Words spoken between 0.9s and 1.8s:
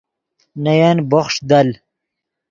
بوخݰ دل